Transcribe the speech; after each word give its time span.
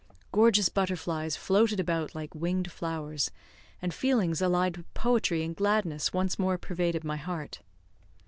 Gorgeous 0.31 0.67
butterflies 0.67 1.35
floated 1.35 1.79
about 1.79 2.15
like 2.15 2.33
winged 2.33 2.71
flowers, 2.71 3.29
and 3.83 3.93
feelings 3.93 4.41
allied 4.41 4.73
to 4.73 4.83
poetry 4.95 5.43
and 5.43 5.55
gladness 5.55 6.11
once 6.11 6.39
more 6.39 6.57
pervaded 6.57 7.03
my 7.03 7.17
heart. 7.17 7.61